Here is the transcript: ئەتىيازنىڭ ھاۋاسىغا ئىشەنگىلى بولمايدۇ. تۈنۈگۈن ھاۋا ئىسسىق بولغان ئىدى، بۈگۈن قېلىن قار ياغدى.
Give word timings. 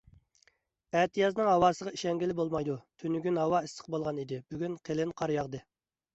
ئەتىيازنىڭ 1.01 1.49
ھاۋاسىغا 1.51 1.93
ئىشەنگىلى 1.97 2.37
بولمايدۇ. 2.39 2.79
تۈنۈگۈن 3.03 3.39
ھاۋا 3.43 3.61
ئىسسىق 3.69 3.93
بولغان 3.99 4.25
ئىدى، 4.25 4.43
بۈگۈن 4.51 4.81
قېلىن 4.91 5.15
قار 5.23 5.37
ياغدى. 5.39 5.65